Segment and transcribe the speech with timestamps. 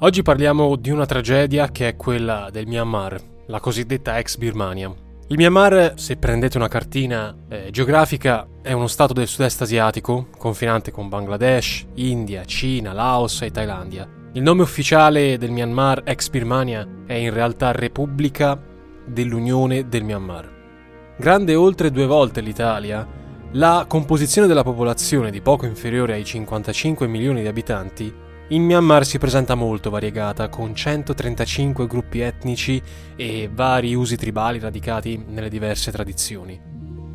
[0.00, 4.94] Oggi parliamo di una tragedia che è quella del Myanmar, la cosiddetta ex Birmania.
[5.28, 10.90] Il Myanmar, se prendete una cartina eh, geografica, è uno stato del sud-est asiatico, confinante
[10.90, 14.06] con Bangladesh, India, Cina, Laos e Thailandia.
[14.34, 18.62] Il nome ufficiale del Myanmar ex Birmania è in realtà Repubblica
[19.06, 21.14] dell'Unione del Myanmar.
[21.16, 23.08] Grande oltre due volte l'Italia,
[23.52, 29.18] la composizione della popolazione di poco inferiore ai 55 milioni di abitanti in Myanmar si
[29.18, 32.80] presenta molto variegata, con 135 gruppi etnici
[33.16, 36.60] e vari usi tribali radicati nelle diverse tradizioni.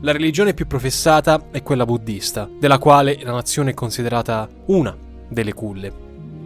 [0.02, 4.98] La religione più professata è quella buddista, della quale la nazione è considerata una
[5.30, 5.94] delle culle.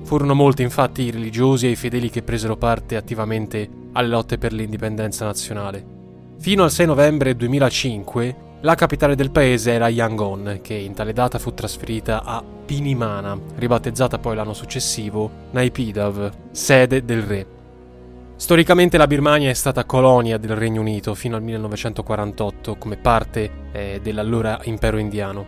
[0.03, 4.53] Furono molti infatti i religiosi e i fedeli che presero parte attivamente alle lotte per
[4.53, 5.83] l'indipendenza nazionale.
[6.37, 11.37] Fino al 6 novembre 2005 la capitale del paese era Yangon, che in tale data
[11.37, 17.45] fu trasferita a Pinimana, ribattezzata poi l'anno successivo Naipidav, sede del re.
[18.35, 23.99] Storicamente la Birmania è stata colonia del Regno Unito fino al 1948 come parte eh,
[24.01, 25.45] dell'allora impero indiano.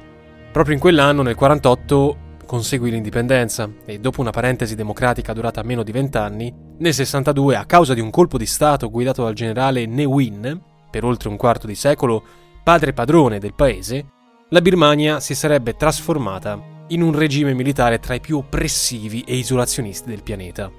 [0.51, 5.91] Proprio in quell'anno, nel 1948, conseguì l'indipendenza e dopo una parentesi democratica durata meno di
[5.91, 10.61] vent'anni, nel 62, a causa di un colpo di Stato guidato dal generale Ne Win,
[10.91, 14.07] per oltre un quarto di secolo padre padrone del paese,
[14.49, 20.09] la Birmania si sarebbe trasformata in un regime militare tra i più oppressivi e isolazionisti
[20.09, 20.69] del pianeta.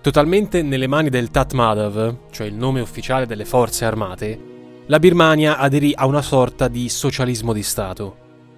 [0.00, 4.40] Totalmente nelle mani del Tatmadav, cioè il nome ufficiale delle forze armate,
[4.86, 8.16] la Birmania aderì a una sorta di socialismo di Stato,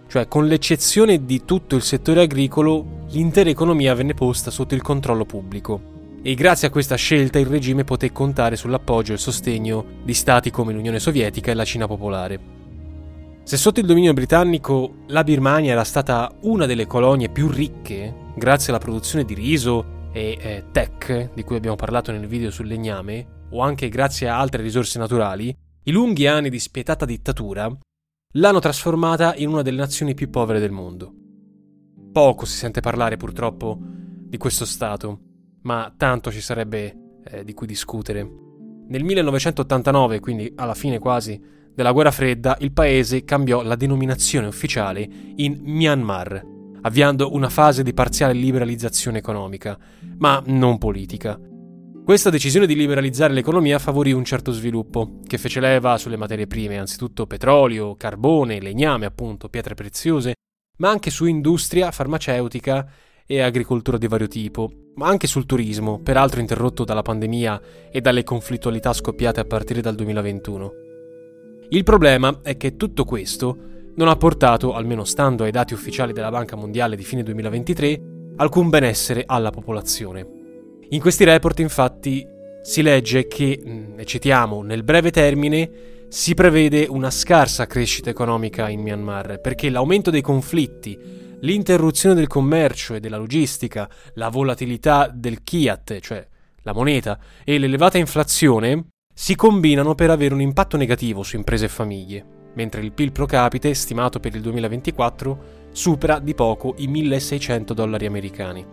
[0.09, 5.27] cioè con l'eccezione di tutto il settore agricolo, l'intera economia venne posta sotto il controllo
[5.27, 5.93] pubblico
[6.27, 10.51] e grazie a questa scelta il regime poté contare sull'appoggio e il sostegno di stati
[10.51, 12.41] come l'Unione Sovietica e la Cina popolare.
[13.43, 18.71] Se sotto il dominio britannico la Birmania era stata una delle colonie più ricche, grazie
[18.73, 23.43] alla produzione di riso e eh, tech, di cui abbiamo parlato nel video sul legname,
[23.51, 27.71] o anche grazie a altre risorse naturali, i lunghi anni di spietata dittatura
[28.37, 31.13] l'hanno trasformata in una delle nazioni più povere del mondo.
[32.13, 35.33] Poco si sente parlare purtroppo di questo Stato,
[35.65, 38.29] ma tanto ci sarebbe eh, di cui discutere.
[38.87, 41.41] Nel 1989, quindi alla fine quasi
[41.75, 46.43] della guerra fredda, il paese cambiò la denominazione ufficiale in Myanmar,
[46.83, 49.77] avviando una fase di parziale liberalizzazione economica,
[50.19, 51.39] ma non politica.
[52.05, 56.79] Questa decisione di liberalizzare l'economia favorì un certo sviluppo, che fece leva sulle materie prime,
[56.79, 60.35] anzitutto petrolio, carbone, legname, appunto, pietre preziose,
[60.79, 62.87] ma anche su industria farmaceutica
[63.27, 68.23] e agricoltura di vario tipo, ma anche sul turismo, peraltro interrotto dalla pandemia e dalle
[68.23, 70.73] conflittualità scoppiate a partire dal 2021.
[71.71, 73.57] Il problema è che tutto questo
[73.97, 78.01] non ha portato, almeno stando ai dati ufficiali della Banca Mondiale di fine 2023,
[78.37, 80.27] alcun benessere alla popolazione.
[80.91, 82.27] In questi report infatti
[82.63, 85.71] si legge che, mm, ne citiamo, nel breve termine
[86.09, 90.99] si prevede una scarsa crescita economica in Myanmar perché l'aumento dei conflitti,
[91.45, 96.27] l'interruzione del commercio e della logistica, la volatilità del Kiat, cioè
[96.63, 101.69] la moneta, e l'elevata inflazione si combinano per avere un impatto negativo su imprese e
[101.69, 102.25] famiglie,
[102.55, 108.07] mentre il PIL pro capite, stimato per il 2024, supera di poco i 1600 dollari
[108.07, 108.67] americani.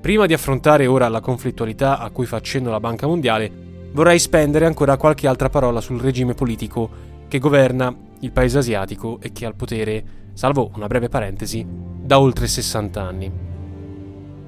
[0.00, 3.52] Prima di affrontare ora la conflittualità a cui fa accenno la Banca Mondiale,
[3.92, 9.30] vorrei spendere ancora qualche altra parola sul regime politico che governa il paese asiatico e
[9.32, 13.32] che è al potere salvo una breve parentesi, da oltre 60 anni.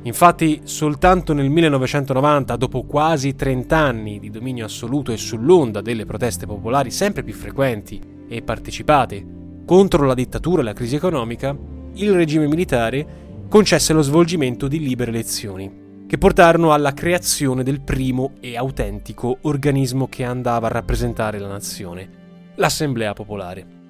[0.05, 6.45] Infatti, soltanto nel 1990, dopo quasi 30 anni di dominio assoluto e sull'onda delle proteste
[6.45, 9.25] popolari sempre più frequenti e partecipate
[9.65, 11.57] contro la dittatura e la crisi economica,
[11.95, 18.33] il regime militare concesse lo svolgimento di libere elezioni, che portarono alla creazione del primo
[18.41, 22.09] e autentico organismo che andava a rappresentare la nazione,
[22.57, 23.82] l'Assemblea Popolare.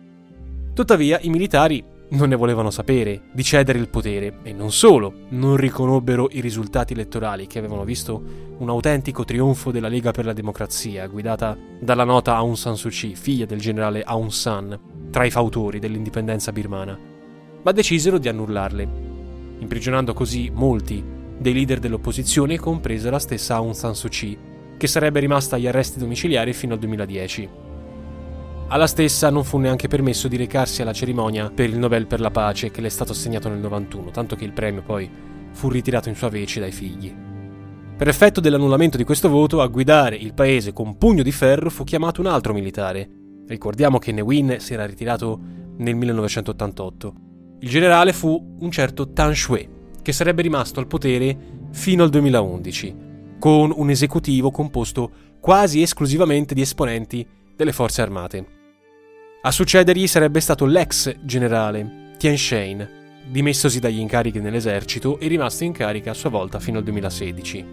[0.74, 5.56] Tuttavia i militari non ne volevano sapere di cedere il potere e non solo, non
[5.56, 8.22] riconobbero i risultati elettorali che avevano visto
[8.56, 13.14] un autentico trionfo della Lega per la Democrazia, guidata dalla nota Aung San Suu Kyi,
[13.14, 14.78] figlia del generale Aung San,
[15.10, 16.98] tra i fautori dell'indipendenza birmana,
[17.62, 18.88] ma decisero di annullarle,
[19.58, 21.04] imprigionando così molti
[21.38, 24.38] dei leader dell'opposizione, compresa la stessa Aung San Suu Kyi,
[24.78, 27.61] che sarebbe rimasta agli arresti domiciliari fino al 2010.
[28.72, 32.30] Alla stessa non fu neanche permesso di recarsi alla cerimonia per il Nobel per la
[32.30, 35.10] pace che le è stato assegnato nel 91, tanto che il premio poi
[35.52, 37.14] fu ritirato in sua vece dai figli.
[37.94, 41.84] Per effetto dell'annullamento di questo voto, a guidare il paese con pugno di ferro fu
[41.84, 43.06] chiamato un altro militare.
[43.46, 45.38] Ricordiamo che Ne Win si era ritirato
[45.76, 47.14] nel 1988.
[47.60, 49.68] Il generale fu un certo Tan Shui,
[50.00, 51.36] che sarebbe rimasto al potere
[51.72, 52.96] fino al 2011,
[53.38, 55.10] con un esecutivo composto
[55.40, 58.60] quasi esclusivamente di esponenti delle forze armate.
[59.44, 62.88] A succedergli sarebbe stato l'ex generale Tian Shen,
[63.28, 67.64] dimessosi dagli incarichi nell'esercito e rimasto in carica a sua volta fino al 2016.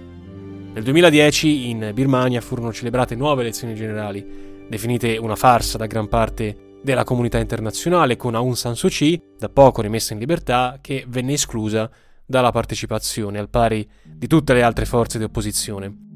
[0.73, 6.79] Nel 2010 in Birmania furono celebrate nuove elezioni generali, definite una farsa da gran parte
[6.81, 11.33] della comunità internazionale con Aung San Suu Kyi, da poco rimessa in libertà, che venne
[11.33, 11.87] esclusa
[12.25, 16.07] dalla partecipazione, al pari di tutte le altre forze di opposizione.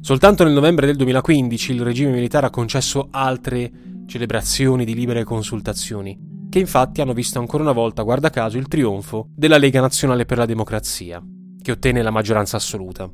[0.00, 3.70] Soltanto nel novembre del 2015 il regime militare ha concesso altre
[4.10, 6.18] celebrazioni di libere consultazioni,
[6.50, 10.36] che infatti hanno visto ancora una volta, guarda caso, il trionfo della Lega Nazionale per
[10.36, 11.22] la Democrazia,
[11.62, 13.08] che ottenne la maggioranza assoluta.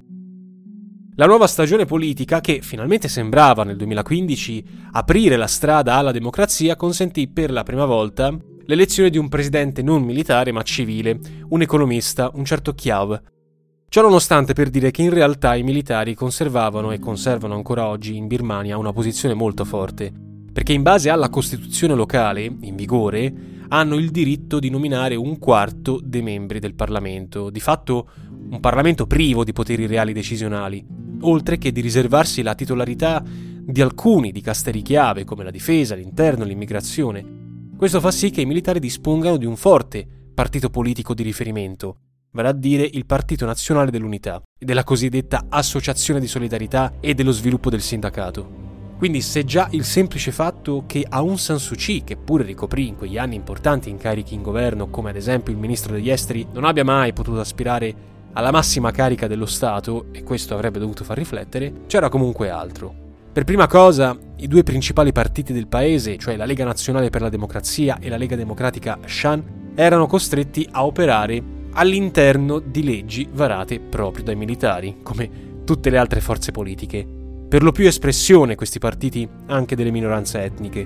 [1.16, 7.28] La nuova stagione politica, che finalmente sembrava nel 2015 aprire la strada alla democrazia, consentì
[7.28, 8.34] per la prima volta
[8.64, 11.19] l'elezione di un presidente non militare ma civile,
[11.50, 13.20] un economista, un certo Chiav.
[13.88, 18.26] Ciò nonostante per dire che in realtà i militari conservavano e conservano ancora oggi in
[18.26, 23.31] Birmania una posizione molto forte, perché in base alla Costituzione locale, in vigore,
[23.69, 28.08] hanno il diritto di nominare un quarto dei membri del Parlamento, di fatto
[28.49, 30.82] un Parlamento privo di poteri reali decisionali,
[31.20, 36.44] oltre che di riservarsi la titolarità di alcuni di casteri chiave come la difesa, l'interno,
[36.44, 41.99] l'immigrazione, questo fa sì che i militari dispongano di un forte partito politico di riferimento,
[42.31, 47.69] vale a dire il Partito Nazionale dell'Unità della cosiddetta Associazione di Solidarietà e dello Sviluppo
[47.69, 48.65] del Sindacato.
[48.98, 52.96] Quindi se già il semplice fatto che Aung San Suu Kyi, che pure ricoprì in
[52.96, 56.84] quegli anni importanti incarichi in governo, come ad esempio il ministro degli esteri, non abbia
[56.84, 57.94] mai potuto aspirare
[58.32, 63.04] alla massima carica dello Stato, e questo avrebbe dovuto far riflettere, c'era comunque altro.
[63.32, 67.28] Per prima cosa, i due principali partiti del paese, cioè la Lega Nazionale per la
[67.28, 71.42] Democrazia e la Lega Democratica Shan, erano costretti a operare
[71.72, 77.15] all'interno di leggi varate proprio dai militari, come tutte le altre forze politiche.
[77.48, 80.84] Per lo più espressione questi partiti anche delle minoranze etniche.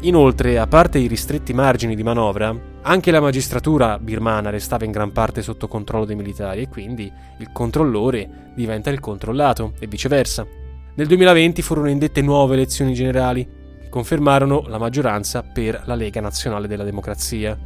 [0.00, 5.12] Inoltre, a parte i ristretti margini di manovra, anche la magistratura birmana restava in gran
[5.12, 10.46] parte sotto controllo dei militari e quindi il controllore diventa il controllato e viceversa.
[10.94, 13.48] Nel 2020 furono indette nuove elezioni generali,
[13.80, 17.58] che confermarono la maggioranza per la Lega Nazionale della Democrazia.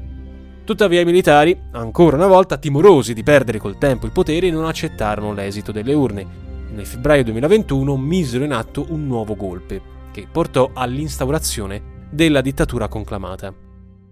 [0.63, 5.33] Tuttavia i militari, ancora una volta timorosi di perdere col tempo il potere, non accettarono
[5.33, 6.45] l'esito delle urne
[6.77, 9.81] nel febbraio 2021 misero in atto un nuovo golpe,
[10.13, 13.53] che portò all'instaurazione della dittatura conclamata.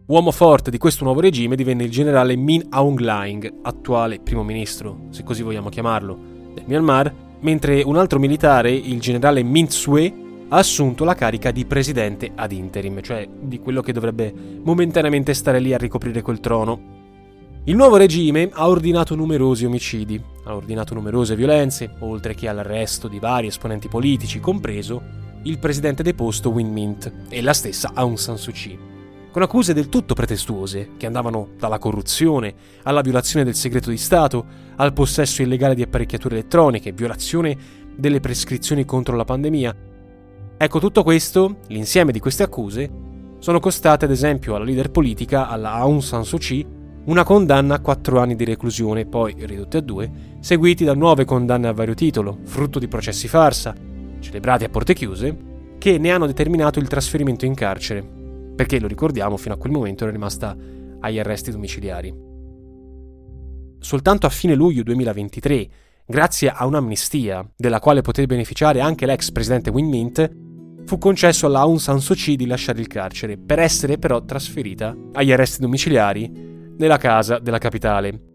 [0.07, 5.07] Uomo forte di questo nuovo regime divenne il generale Min Aung Hlaing, attuale primo ministro,
[5.11, 6.19] se così vogliamo chiamarlo,
[6.55, 10.13] del Myanmar, mentre un altro militare, il generale Min Sue,
[10.49, 14.33] ha assunto la carica di presidente ad interim, cioè di quello che dovrebbe
[14.63, 17.03] momentaneamente stare lì a ricoprire quel trono.
[17.67, 23.19] Il nuovo regime ha ordinato numerosi omicidi, ha ordinato numerose violenze, oltre che all'arresto di
[23.19, 25.03] vari esponenti politici, compreso
[25.45, 28.79] il presidente deposto Win Mint e la stessa Aung San Suu Kyi
[29.35, 34.45] con accuse del tutto pretestuose, che andavano dalla corruzione alla violazione del segreto di Stato,
[34.77, 37.57] al possesso illegale di apparecchiature elettroniche, violazione
[37.97, 39.77] delle prescrizioni contro la pandemia.
[40.57, 42.89] Ecco tutto questo, l'insieme di queste accuse,
[43.41, 46.74] sono costate ad esempio alla leader politica, alla Aung San Suu Kyi,
[47.07, 50.11] una condanna a quattro anni di reclusione, poi ridotte a due,
[50.41, 53.75] seguiti da nuove condanne a vario titolo, frutto di processi farsa,
[54.21, 55.37] celebrati a porte chiuse,
[55.77, 58.03] che ne hanno determinato il trasferimento in carcere,
[58.57, 60.57] perché lo ricordiamo fino a quel momento era rimasta
[61.01, 62.15] agli arresti domiciliari.
[63.81, 65.69] Soltanto a fine luglio 2023,
[66.07, 70.31] grazie a un'amnistia della quale poté beneficiare anche l'ex presidente Win Mint,
[70.87, 74.97] fu concesso alla Aung San Suu Kyi di lasciare il carcere, per essere però trasferita
[75.13, 78.33] agli arresti domiciliari nella casa della capitale.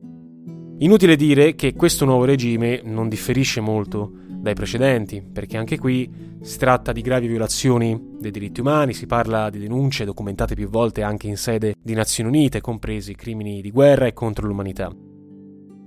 [0.80, 6.10] Inutile dire che questo nuovo regime non differisce molto dai precedenti, perché anche qui
[6.42, 11.04] si tratta di gravi violazioni dei diritti umani, si parla di denunce documentate più volte
[11.04, 14.90] anche in sede di Nazioni Unite, compresi crimini di guerra e contro l'umanità.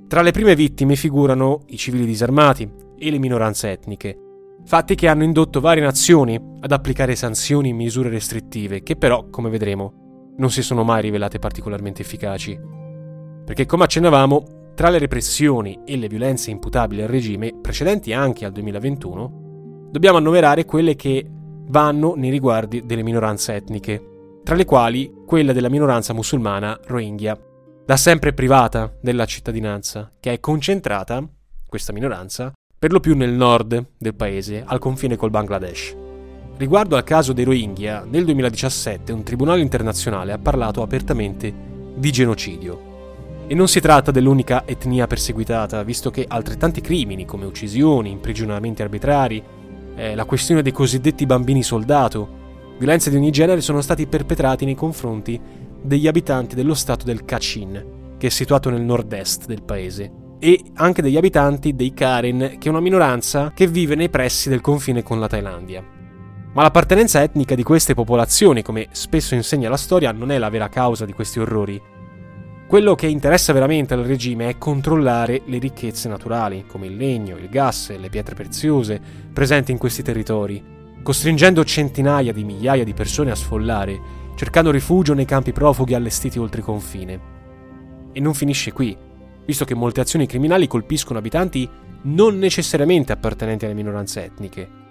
[0.07, 4.19] Tra le prime vittime figurano i civili disarmati e le minoranze etniche,
[4.67, 9.49] fatti che hanno indotto varie nazioni ad applicare sanzioni e misure restrittive, che però, come
[9.49, 10.02] vedremo,
[10.37, 12.59] non si sono mai rivelate particolarmente efficaci.
[13.45, 18.53] Perché, come accennavamo, tra le repressioni e le violenze imputabili al regime, precedenti anche al
[18.53, 25.53] 2021, dobbiamo annoverare quelle che vanno nei riguardi delle minoranze etniche, tra le quali quella
[25.53, 27.39] della minoranza musulmana Rohingya,
[27.85, 31.23] da sempre privata della cittadinanza, che è concentrata,
[31.67, 36.02] questa minoranza, per lo più nel nord del paese, al confine col Bangladesh.
[36.57, 41.53] Riguardo al caso dei Rohingya, nel 2017 un tribunale internazionale ha parlato apertamente
[41.95, 42.91] di genocidio
[43.49, 49.43] E non si tratta dell'unica etnia perseguitata, visto che altrettanti crimini come uccisioni, imprigionamenti arbitrari,
[49.97, 52.41] eh, la questione dei cosiddetti bambini soldato,
[52.79, 55.41] violenze di ogni genere sono stati perpetrati nei confronti
[55.83, 61.03] degli abitanti dello stato del Kachin, che è situato nel nord-est del paese, e anche
[61.03, 65.19] degli abitanti dei Karen, che è una minoranza che vive nei pressi del confine con
[65.19, 66.01] la Thailandia.
[66.53, 70.69] Ma l'appartenenza etnica di queste popolazioni, come spesso insegna la storia, non è la vera
[70.69, 71.81] causa di questi orrori,
[72.73, 77.51] quello che interessa veramente al regime è controllare le ricchezze naturali, come il legno, il
[77.51, 78.99] gas e le pietre preziose
[79.31, 80.65] presenti in questi territori,
[81.03, 84.01] costringendo centinaia di migliaia di persone a sfollare,
[84.37, 87.21] cercando rifugio nei campi profughi allestiti oltre confine.
[88.11, 88.97] E non finisce qui,
[89.45, 91.69] visto che molte azioni criminali colpiscono abitanti
[92.05, 94.82] non necessariamente appartenenti alle minoranze etniche.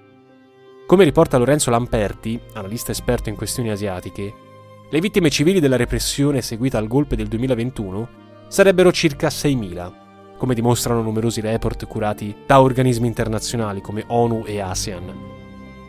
[0.86, 4.34] Come riporta Lorenzo Lamperti, analista esperto in questioni asiatiche,
[4.90, 8.10] le vittime civili della repressione seguita al golpe del 2021
[8.50, 9.92] sarebbero circa 6.000,
[10.38, 15.14] come dimostrano numerosi report curati da organismi internazionali come ONU e ASEAN.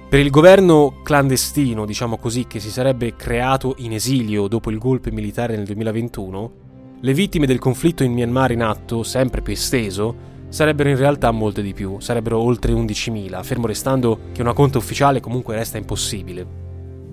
[0.09, 5.11] Per il governo clandestino, diciamo così, che si sarebbe creato in esilio dopo il golpe
[5.11, 6.53] militare nel 2021,
[7.01, 10.15] le vittime del conflitto in Myanmar in atto, sempre più esteso,
[10.52, 15.18] sarebbero in realtà molte di più, sarebbero oltre 11.000, fermo restando che una conta ufficiale
[15.18, 16.47] comunque resta impossibile.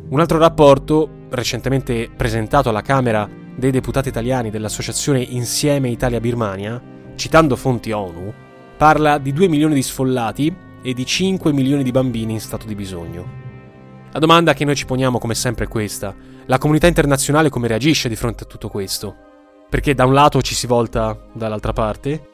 [0.09, 6.81] Un altro rapporto, recentemente presentato alla Camera dei deputati italiani dell'associazione Insieme Italia-Birmania,
[7.15, 8.33] citando fonti ONU,
[8.75, 12.75] parla di 2 milioni di sfollati e di 5 milioni di bambini in stato di
[12.75, 13.37] bisogno.
[14.11, 16.13] La domanda che noi ci poniamo come sempre è questa.
[16.45, 19.15] La comunità internazionale come reagisce di fronte a tutto questo?
[19.69, 22.28] Perché da un lato ci si volta dall'altra parte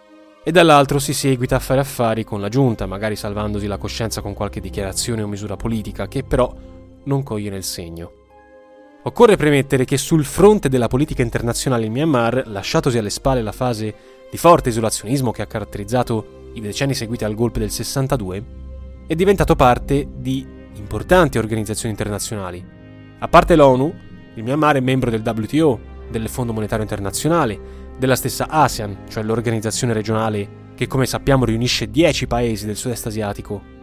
[0.47, 4.35] e dall'altro si seguita a fare affari con la giunta, magari salvandosi la coscienza con
[4.35, 6.53] qualche dichiarazione o misura politica, che però
[7.05, 8.11] non coglie nel segno.
[9.01, 13.95] Occorre premettere che sul fronte della politica internazionale in Myanmar, lasciatosi alle spalle la fase
[14.29, 18.45] di forte isolazionismo che ha caratterizzato i decenni seguiti al golpe del 62,
[19.07, 22.63] è diventato parte di importanti organizzazioni internazionali.
[23.17, 23.91] A parte l'ONU,
[24.35, 29.93] il Myanmar è membro del WTO, del Fondo Monetario Internazionale, della stessa ASEAN, cioè l'organizzazione
[29.93, 33.73] regionale che come sappiamo riunisce 10 paesi del sud-est asiatico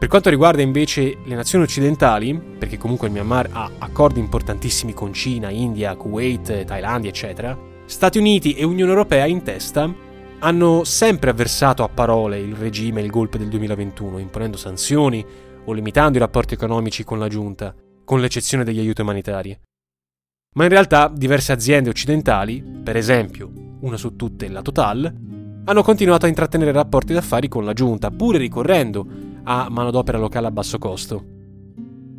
[0.00, 5.12] per quanto riguarda invece le nazioni occidentali, perché comunque il Myanmar ha accordi importantissimi con
[5.12, 7.54] Cina, India, Kuwait, Thailandia, eccetera,
[7.84, 9.94] Stati Uniti e Unione Europea in testa
[10.38, 15.22] hanno sempre avversato a parole il regime e il golpe del 2021, imponendo sanzioni
[15.66, 19.54] o limitando i rapporti economici con la giunta, con l'eccezione degli aiuti umanitari.
[20.52, 25.04] Ma in realtà diverse aziende occidentali, per esempio una su tutte la Total,
[25.64, 29.06] hanno continuato a intrattenere rapporti d'affari con la giunta, pure ricorrendo
[29.44, 31.24] a manodopera locale a basso costo.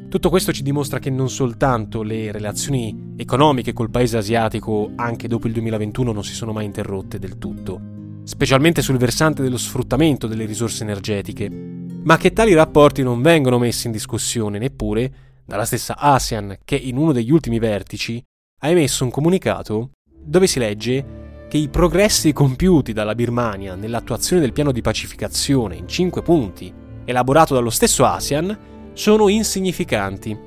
[0.07, 5.47] Tutto questo ci dimostra che non soltanto le relazioni economiche col paese asiatico anche dopo
[5.47, 7.81] il 2021 non si sono mai interrotte del tutto,
[8.23, 13.87] specialmente sul versante dello sfruttamento delle risorse energetiche, ma che tali rapporti non vengono messi
[13.87, 18.23] in discussione neppure dalla stessa ASEAN che in uno degli ultimi vertici
[18.61, 24.53] ha emesso un comunicato dove si legge che i progressi compiuti dalla Birmania nell'attuazione del
[24.53, 30.37] piano di pacificazione in cinque punti elaborato dallo stesso ASEAN, sono insignificanti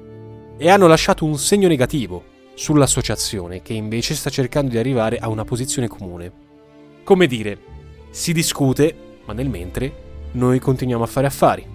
[0.56, 5.44] e hanno lasciato un segno negativo sull'associazione che invece sta cercando di arrivare a una
[5.44, 6.32] posizione comune.
[7.04, 7.58] Come dire,
[8.08, 11.73] si discute, ma nel mentre noi continuiamo a fare affari.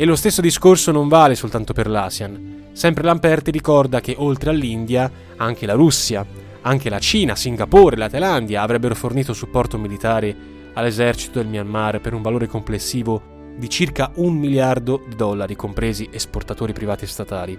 [0.00, 2.68] E lo stesso discorso non vale soltanto per l'ASEAN.
[2.72, 6.24] Sempre Lamperti ricorda che oltre all'India, anche la Russia,
[6.62, 10.34] anche la Cina, Singapore e la Thailandia avrebbero fornito supporto militare
[10.72, 16.72] all'esercito del Myanmar per un valore complessivo di circa un miliardo di dollari, compresi esportatori
[16.72, 17.58] privati e statali.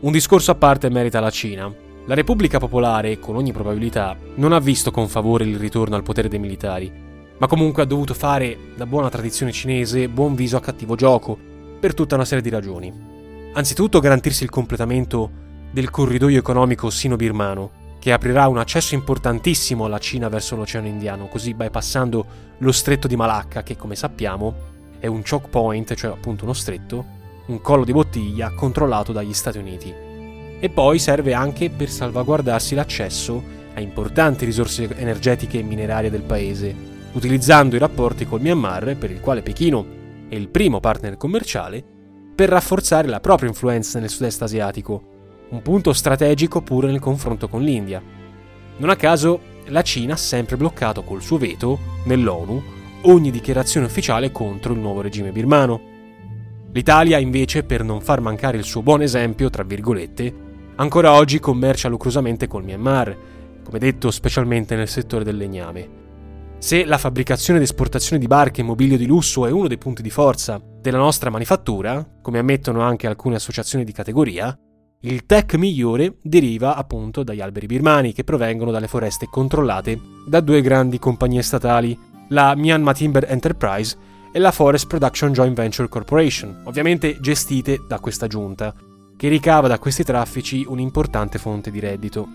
[0.00, 1.72] Un discorso a parte merita la Cina.
[2.06, 6.26] La Repubblica Popolare, con ogni probabilità, non ha visto con favore il ritorno al potere
[6.26, 7.05] dei militari,
[7.38, 11.36] ma comunque ha dovuto fare, da buona tradizione cinese, buon viso a cattivo gioco,
[11.78, 12.92] per tutta una serie di ragioni.
[13.52, 15.30] Anzitutto garantirsi il completamento
[15.70, 21.54] del corridoio economico sino-birmano, che aprirà un accesso importantissimo alla Cina verso l'Oceano Indiano, così
[21.54, 22.26] bypassando
[22.58, 24.54] lo stretto di Malacca, che come sappiamo
[24.98, 27.04] è un choke point, cioè appunto uno stretto,
[27.46, 29.92] un collo di bottiglia controllato dagli Stati Uniti.
[30.58, 33.42] E poi serve anche per salvaguardarsi l'accesso
[33.74, 36.74] a importanti risorse energetiche e minerarie del paese,
[37.16, 39.86] utilizzando i rapporti col Myanmar, per il quale Pechino
[40.28, 41.82] è il primo partner commerciale,
[42.34, 45.02] per rafforzare la propria influenza nel sud-est asiatico,
[45.48, 48.02] un punto strategico pure nel confronto con l'India.
[48.76, 52.62] Non a caso, la Cina ha sempre bloccato col suo veto nell'ONU
[53.02, 55.94] ogni dichiarazione ufficiale contro il nuovo regime birmano.
[56.72, 60.34] L'Italia, invece, per non far mancare il suo buon esempio, tra virgolette,
[60.76, 63.16] ancora oggi commercia lucrosamente col Myanmar,
[63.64, 66.04] come detto specialmente nel settore del legname.
[66.66, 70.02] Se la fabbricazione ed esportazione di barche e mobilio di lusso è uno dei punti
[70.02, 74.52] di forza della nostra manifattura, come ammettono anche alcune associazioni di categoria,
[75.02, 79.96] il tech migliore deriva appunto dagli alberi birmani che provengono dalle foreste controllate
[80.26, 81.96] da due grandi compagnie statali,
[82.30, 83.96] la Myanmar Timber Enterprise
[84.32, 88.74] e la Forest Production Joint Venture Corporation, ovviamente gestite da questa giunta,
[89.16, 92.26] che ricava da questi traffici un'importante fonte di reddito.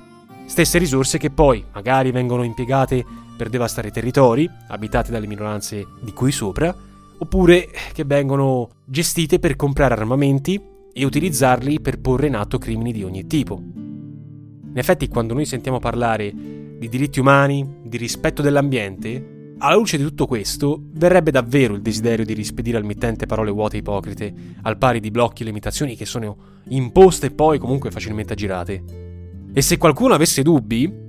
[0.46, 3.06] Stesse risorse che poi magari vengono impiegate
[3.42, 6.76] per devastare territori abitati dalle minoranze di cui sopra,
[7.18, 10.62] oppure che vengono gestite per comprare armamenti
[10.94, 13.60] e utilizzarli per porre in atto crimini di ogni tipo.
[13.60, 20.04] In effetti, quando noi sentiamo parlare di diritti umani, di rispetto dell'ambiente, alla luce di
[20.04, 24.78] tutto questo, verrebbe davvero il desiderio di rispedire al mittente parole vuote e ipocrite, al
[24.78, 28.84] pari di blocchi e limitazioni che sono imposte e poi comunque facilmente aggirate.
[29.52, 31.01] E se qualcuno avesse dubbi,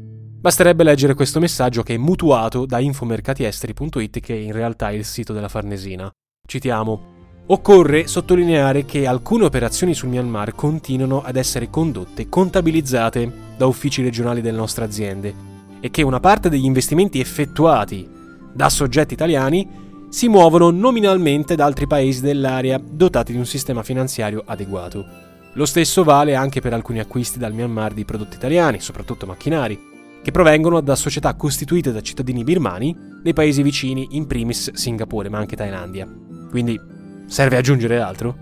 [0.42, 5.32] Basterebbe leggere questo messaggio che è mutuato da infomercatiesteri.it che in realtà è il sito
[5.32, 6.11] della Farnesina.
[6.44, 7.44] Citiamo.
[7.46, 14.40] Occorre sottolineare che alcune operazioni sul Myanmar continuano ad essere condotte contabilizzate da uffici regionali
[14.40, 15.32] delle nostre aziende
[15.78, 18.11] e che una parte degli investimenti effettuati
[18.52, 19.68] da soggetti italiani
[20.08, 25.06] si muovono nominalmente da altri paesi dell'area dotati di un sistema finanziario adeguato.
[25.52, 29.90] Lo stesso vale anche per alcuni acquisti dal Myanmar di prodotti italiani, soprattutto macchinari,
[30.22, 35.38] che provengono da società costituite da cittadini birmani nei paesi vicini, in primis Singapore, ma
[35.38, 36.08] anche Thailandia.
[36.48, 36.80] Quindi
[37.26, 38.36] serve aggiungere altro?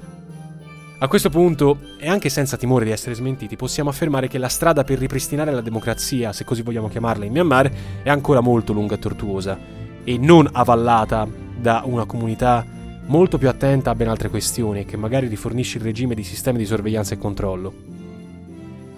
[0.98, 4.84] A questo punto, e anche senza timore di essere smentiti, possiamo affermare che la strada
[4.84, 7.70] per ripristinare la democrazia, se così vogliamo chiamarla in Myanmar,
[8.02, 9.58] è ancora molto lunga e tortuosa,
[10.04, 11.26] e non avallata
[11.58, 12.66] da una comunità
[13.06, 16.66] molto più attenta a ben altre questioni, che magari rifornisce il regime di sistemi di
[16.66, 17.89] sorveglianza e controllo.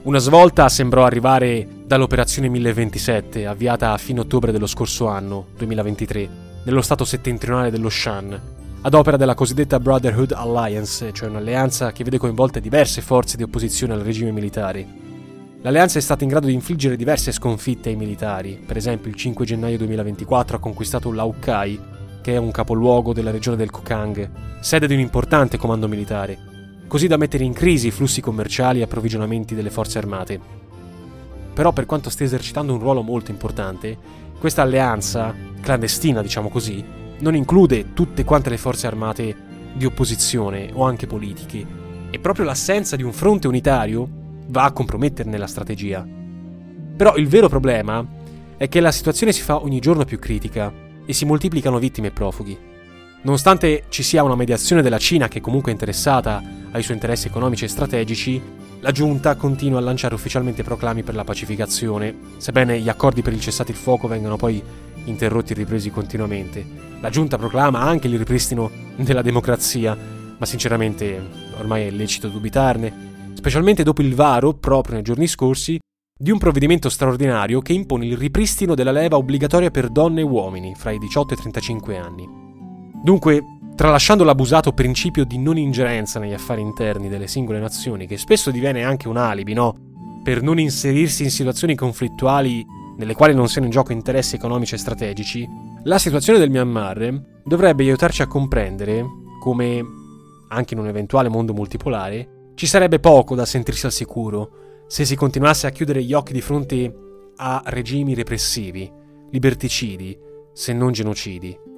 [0.05, 6.29] Una svolta sembrò arrivare dall'operazione 1027, avviata a fine ottobre dello scorso anno, 2023,
[6.65, 8.41] nello stato settentrionale dello Shan,
[8.81, 13.93] ad opera della cosiddetta Brotherhood Alliance, cioè un'alleanza che vede coinvolte diverse forze di opposizione
[13.93, 14.85] al regime militare.
[15.61, 19.47] L'alleanza è stata in grado di infliggere diverse sconfitte ai militari, per esempio il 5
[19.47, 21.79] gennaio 2024 ha conquistato Laukai,
[22.21, 26.51] che è un capoluogo della regione del Kokang, sede di un importante comando militare,
[26.93, 30.39] così da mettere in crisi i flussi commerciali e approvvigionamenti delle forze armate.
[31.55, 33.97] Però per quanto stia esercitando un ruolo molto importante,
[34.39, 36.85] questa alleanza, clandestina diciamo così,
[37.21, 39.35] non include tutte quante le forze armate
[39.73, 41.67] di opposizione o anche politiche,
[42.11, 44.07] e proprio l'assenza di un fronte unitario
[44.49, 46.07] va a comprometterne la strategia.
[46.95, 48.07] Però il vero problema
[48.59, 50.71] è che la situazione si fa ogni giorno più critica
[51.07, 52.71] e si moltiplicano vittime e profughi.
[53.23, 57.65] Nonostante ci sia una mediazione della Cina che comunque è interessata ai suoi interessi economici
[57.65, 58.43] e strategici,
[58.81, 63.41] la giunta continua a lanciare ufficialmente proclami per la pacificazione, sebbene gli accordi per il
[63.41, 64.61] cessate il fuoco vengano poi
[65.05, 66.67] interrotti e ripresi continuamente.
[67.01, 69.97] La giunta proclama anche il ripristino della democrazia,
[70.37, 71.25] ma sinceramente
[71.59, 75.79] ormai è lecito dubitarne, specialmente dopo il varo, proprio nei giorni scorsi,
[76.19, 80.75] di un provvedimento straordinario che impone il ripristino della leva obbligatoria per donne e uomini
[80.75, 82.52] fra i 18 e i 35 anni.
[83.03, 83.43] Dunque,
[83.75, 88.85] tralasciando l'abusato principio di non ingerenza negli affari interni delle singole nazioni, che spesso diviene
[88.85, 89.75] anche un alibi, no?
[90.23, 92.65] Per non inserirsi in situazioni conflittuali
[92.97, 95.49] nelle quali non siano in gioco interessi economici e strategici,
[95.83, 99.05] la situazione del Myanmar dovrebbe aiutarci a comprendere
[99.41, 99.83] come,
[100.51, 105.17] anche in un eventuale mondo multipolare, ci sarebbe poco da sentirsi al sicuro se si
[105.17, 106.95] continuasse a chiudere gli occhi di fronte
[107.37, 108.89] a regimi repressivi,
[109.31, 110.17] liberticidi,
[110.53, 111.71] se non genocidi.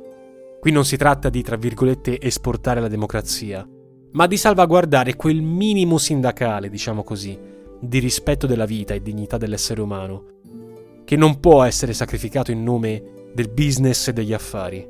[0.64, 3.68] Qui non si tratta di, tra virgolette, esportare la democrazia,
[4.12, 7.38] ma di salvaguardare quel minimo sindacale, diciamo così,
[7.78, 10.24] di rispetto della vita e dignità dell'essere umano,
[11.04, 14.88] che non può essere sacrificato in nome del business e degli affari.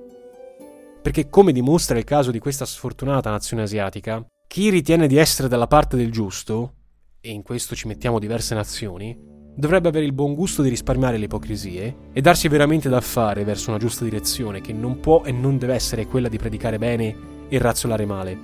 [1.02, 5.66] Perché come dimostra il caso di questa sfortunata nazione asiatica, chi ritiene di essere dalla
[5.66, 6.74] parte del giusto,
[7.20, 9.18] e in questo ci mettiamo diverse nazioni,
[9.54, 13.70] dovrebbe avere il buon gusto di risparmiare le ipocrisie e darsi veramente da fare verso
[13.70, 17.16] una giusta direzione che non può e non deve essere quella di predicare bene
[17.48, 18.38] e razzolare male.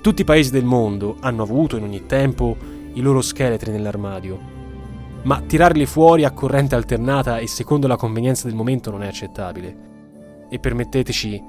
[0.00, 2.56] Tutti i paesi del mondo hanno avuto in ogni tempo
[2.94, 4.54] i loro scheletri nell'armadio,
[5.22, 9.84] ma tirarli fuori a corrente alternata e secondo la convenienza del momento non è accettabile.
[10.48, 11.42] E permetteteci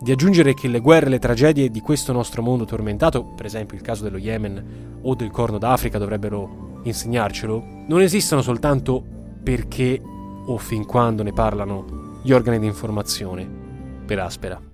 [0.00, 3.76] di aggiungere che le guerre e le tragedie di questo nostro mondo tormentato, per esempio
[3.76, 9.04] il caso dello Yemen o del Corno d'Africa, dovrebbero insegnarcelo, non esistono soltanto
[9.42, 10.00] perché
[10.46, 13.48] o fin quando ne parlano gli organi di informazione
[14.04, 14.69] per Aspera.